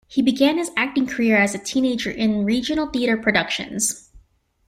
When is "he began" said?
0.07-0.57